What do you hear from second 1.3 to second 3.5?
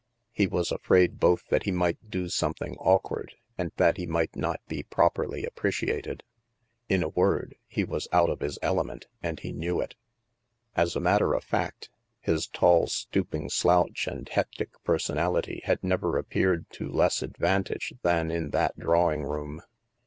that he might do something awkward,